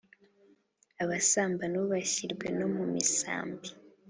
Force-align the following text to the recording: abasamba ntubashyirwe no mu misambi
abasamba 1.03 1.63
ntubashyirwe 1.71 2.47
no 2.57 2.67
mu 2.75 2.83
misambi 2.93 3.69